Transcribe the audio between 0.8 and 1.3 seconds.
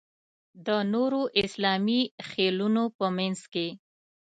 نورو